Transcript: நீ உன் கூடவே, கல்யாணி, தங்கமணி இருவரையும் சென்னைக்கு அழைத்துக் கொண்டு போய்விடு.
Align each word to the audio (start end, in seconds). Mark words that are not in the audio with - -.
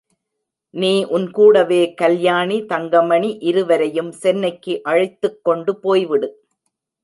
நீ 0.73 1.03
உன் 1.03 1.31
கூடவே, 1.31 1.93
கல்யாணி, 1.93 2.65
தங்கமணி 2.65 3.37
இருவரையும் 3.39 4.11
சென்னைக்கு 4.11 4.81
அழைத்துக் 4.83 5.43
கொண்டு 5.43 5.79
போய்விடு. 5.83 6.29